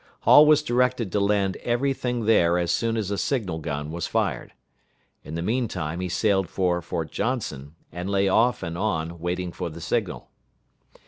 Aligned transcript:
Hall 0.21 0.47
was 0.47 0.63
directed 0.63 1.11
to 1.11 1.19
land 1.19 1.57
every 1.57 1.93
thing 1.93 2.25
there 2.25 2.57
as 2.57 2.71
soon 2.71 2.97
as 2.97 3.11
a 3.11 3.19
signal 3.19 3.59
gun 3.59 3.91
was 3.91 4.07
fired. 4.07 4.51
In 5.23 5.35
the 5.35 5.43
mean 5.43 5.67
time 5.67 5.99
he 5.99 6.09
sailed 6.09 6.49
for 6.49 6.81
Fort 6.81 7.11
Johnson, 7.11 7.75
and 7.91 8.09
lay 8.09 8.27
off 8.27 8.63
and 8.63 8.75
on, 8.75 9.19
waiting 9.19 9.51
for 9.51 9.69
the 9.69 9.79
signal. 9.79 10.31